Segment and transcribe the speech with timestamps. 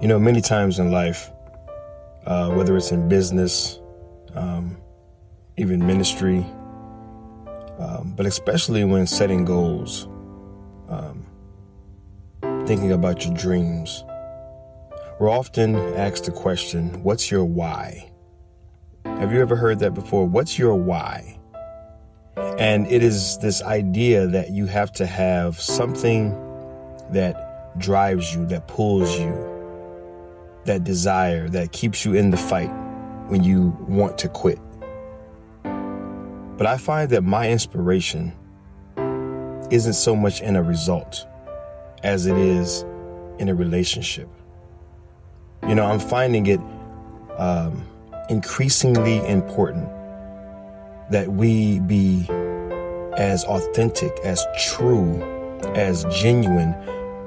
[0.00, 1.30] You know, many times in life,
[2.24, 3.78] uh, whether it's in business,
[4.34, 4.78] um,
[5.58, 6.38] even ministry,
[7.78, 10.08] um, but especially when setting goals,
[10.88, 11.26] um,
[12.66, 14.02] thinking about your dreams,
[15.18, 18.10] we're often asked the question, What's your why?
[19.04, 20.26] Have you ever heard that before?
[20.26, 21.38] What's your why?
[22.36, 26.30] And it is this idea that you have to have something
[27.10, 29.49] that drives you, that pulls you,
[30.64, 32.70] that desire that keeps you in the fight
[33.28, 34.58] when you want to quit.
[35.62, 38.32] But I find that my inspiration
[39.70, 41.26] isn't so much in a result
[42.02, 42.84] as it is
[43.38, 44.28] in a relationship.
[45.66, 46.60] You know, I'm finding it
[47.38, 47.86] um,
[48.28, 49.88] increasingly important
[51.10, 52.26] that we be
[53.16, 55.22] as authentic, as true,
[55.74, 56.74] as genuine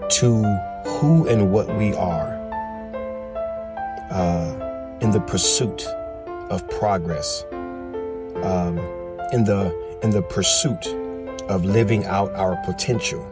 [0.09, 0.43] to
[0.85, 2.42] who and what we are
[4.13, 5.85] uh, in the pursuit
[6.49, 7.43] of progress,
[8.43, 8.77] um,
[9.33, 10.85] in the in the pursuit
[11.49, 13.27] of living out our potential.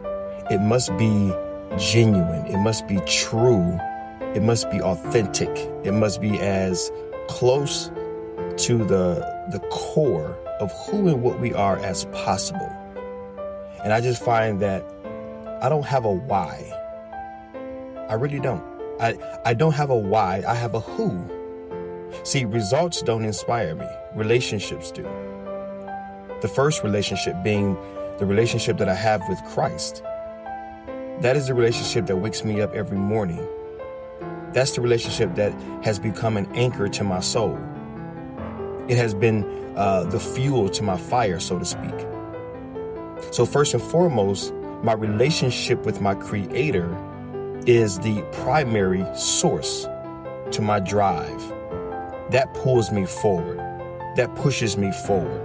[0.50, 1.32] It must be
[1.78, 2.46] genuine.
[2.46, 3.78] It must be true.
[4.34, 5.50] It must be authentic.
[5.84, 6.90] It must be as
[7.28, 7.90] close
[8.56, 12.70] to the the core of who and what we are as possible.
[13.84, 14.84] And I just find that
[15.60, 16.72] I don't have a why.
[18.08, 18.71] I really don't.
[19.02, 21.28] I, I don't have a why, I have a who.
[22.22, 25.02] See, results don't inspire me, relationships do.
[26.40, 27.76] The first relationship being
[28.18, 30.04] the relationship that I have with Christ.
[31.20, 33.44] That is the relationship that wakes me up every morning.
[34.52, 37.58] That's the relationship that has become an anchor to my soul.
[38.86, 39.42] It has been
[39.76, 42.06] uh, the fuel to my fire, so to speak.
[43.32, 44.52] So, first and foremost,
[44.84, 46.96] my relationship with my Creator
[47.66, 49.86] is the primary source
[50.50, 51.40] to my drive.
[52.30, 53.58] That pulls me forward.
[54.16, 55.40] That pushes me forward.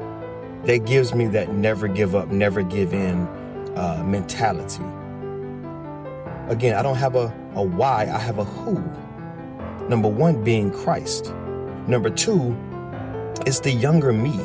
[0.66, 3.28] That gives me that never give up, never give in
[3.76, 4.84] uh, mentality.
[6.50, 8.82] Again, I don't have a, a why, I have a who.
[9.88, 11.34] Number one being Christ.
[11.88, 12.56] Number two,
[13.46, 14.38] it's the younger me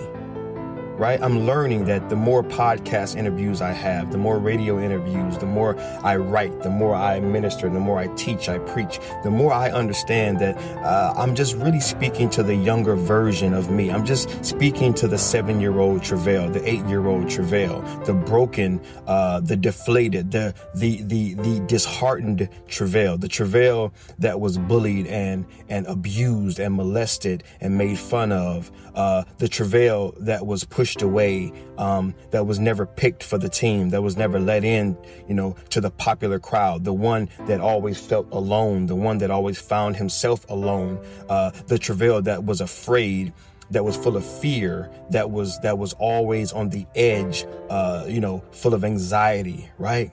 [1.03, 1.21] right?
[1.21, 5.77] I'm learning that the more podcast interviews I have, the more radio interviews, the more
[6.05, 9.73] I write, the more I minister, the more I teach, I preach, the more I
[9.73, 13.91] understand that uh, I'm just really speaking to the younger version of me.
[13.91, 18.15] I'm just speaking to the seven year old Treveal, the eight year old Treveal, the
[18.15, 25.09] broken, uh, the deflated, the, the, the, the disheartened Treveal, the Treveal that was bullied
[25.09, 30.92] and, and abused and molested and made fun of, uh, the Treveal that was pushed
[31.01, 35.35] away, um, that was never picked for the team, that was never let in, you
[35.35, 39.59] know, to the popular crowd, the one that always felt alone, the one that always
[39.59, 43.33] found himself alone, uh, the Treveal that was afraid
[43.71, 48.21] that was full of fear, that was that was always on the edge, uh, you
[48.21, 50.13] know, full of anxiety, right?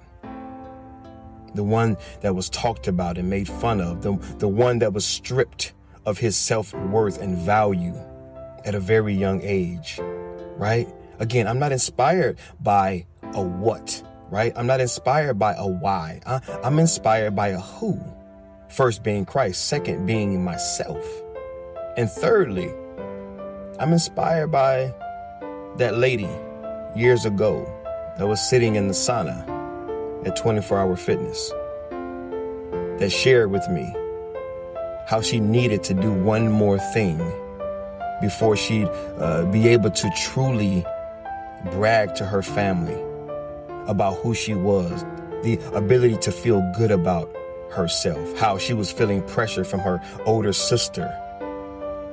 [1.56, 5.06] The one that was talked about and made fun of, the the one that was
[5.06, 5.74] stripped
[6.06, 7.96] of his self worth and value
[8.66, 10.00] at a very young age
[10.60, 10.88] right?
[11.20, 14.54] Again, I'm not inspired by a what, right?
[14.56, 16.22] I'm not inspired by a why.
[16.64, 18.00] I'm inspired by a who.
[18.68, 21.04] First being Christ, second being myself.
[21.98, 22.72] And thirdly,
[23.80, 24.94] I'm inspired by
[25.78, 26.30] that lady
[26.96, 27.66] years ago
[28.18, 29.48] that was sitting in the sauna
[30.28, 31.50] at 24 Hour Fitness
[33.00, 33.92] that shared with me
[35.08, 37.18] how she needed to do one more thing
[38.22, 38.88] before she'd
[39.18, 40.86] uh, be able to truly
[41.72, 43.00] brag to her family
[43.88, 45.04] about who she was,
[45.44, 47.34] the ability to feel good about
[47.72, 51.16] herself, how she was feeling pressure from her older sister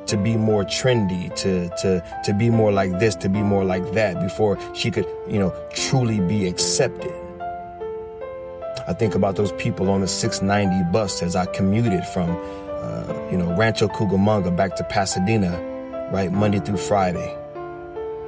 [0.06, 3.93] to be more trendy, to to to be more like this, to be more like
[3.93, 7.12] that before she could, you know, truly be accepted.
[8.88, 13.37] I think about those people on the 690 bus as I commuted from, uh, you
[13.37, 15.75] know, Rancho Cucamonga back to Pasadena
[16.11, 16.32] right?
[16.32, 17.37] Monday through Friday.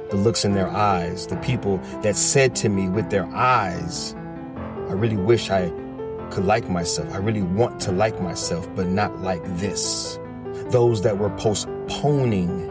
[0.09, 4.15] The looks in their eyes, the people that said to me with their eyes,
[4.89, 5.69] I really wish I
[6.31, 7.13] could like myself.
[7.13, 10.19] I really want to like myself, but not like this.
[10.71, 12.67] Those that were postponing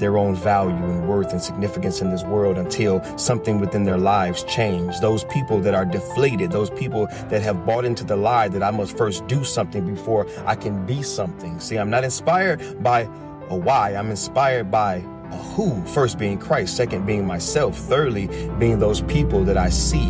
[0.00, 4.42] their own value and worth and significance in this world until something within their lives
[4.44, 4.98] change.
[5.00, 8.70] Those people that are deflated, those people that have bought into the lie that I
[8.70, 11.60] must first do something before I can be something.
[11.60, 13.08] See, I'm not inspired by
[13.50, 13.94] a why.
[13.94, 19.44] I'm inspired by a who, first being Christ, second being myself, thirdly being those people
[19.44, 20.06] that I see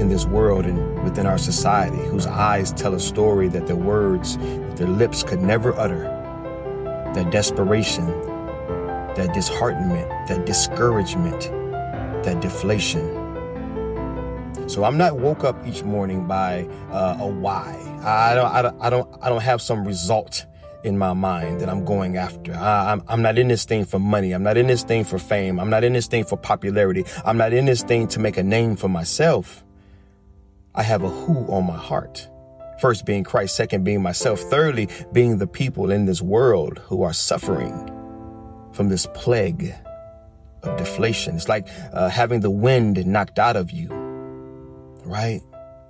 [0.00, 4.38] in this world and within our society, whose eyes tell a story that their words,
[4.38, 6.04] that their lips could never utter.
[7.14, 11.42] That desperation, that disheartenment, that discouragement,
[12.24, 13.18] that deflation.
[14.68, 17.76] So I'm not woke up each morning by uh, a why.
[18.02, 20.46] I don't, I don't, I don't, I don't have some result
[20.84, 22.54] in my mind that I'm going after.
[22.54, 24.32] I, I'm, I'm not in this thing for money.
[24.32, 25.60] I'm not in this thing for fame.
[25.60, 27.04] I'm not in this thing for popularity.
[27.24, 29.64] I'm not in this thing to make a name for myself.
[30.74, 32.28] I have a who on my heart.
[32.80, 37.12] First being Christ, second being myself, thirdly being the people in this world who are
[37.12, 37.88] suffering
[38.72, 39.74] from this plague
[40.62, 41.36] of deflation.
[41.36, 43.88] It's like uh, having the wind knocked out of you,
[45.04, 45.40] right?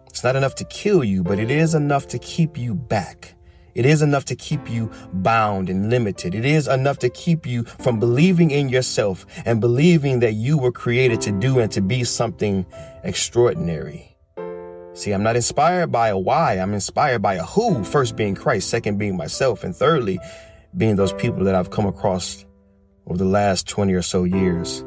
[0.09, 3.35] It's not enough to kill you, but it is enough to keep you back.
[3.75, 6.35] It is enough to keep you bound and limited.
[6.35, 10.73] It is enough to keep you from believing in yourself and believing that you were
[10.73, 12.67] created to do and to be something
[13.03, 14.17] extraordinary.
[14.95, 16.59] See, I'm not inspired by a why.
[16.59, 17.83] I'm inspired by a who.
[17.83, 20.21] First being Christ, second being myself, and thirdly
[20.77, 22.45] being those people that I've come across
[23.07, 24.85] over the last 20 or so years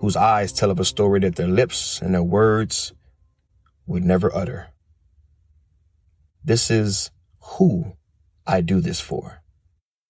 [0.00, 2.92] whose eyes tell of a story that their lips and their words
[3.86, 4.68] would never utter.
[6.44, 7.96] This is who
[8.50, 9.39] I do this for.